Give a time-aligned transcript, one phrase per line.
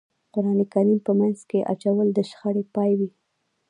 [0.33, 3.09] قرآن کریم په منځ کې اچول د شخړې پای وي.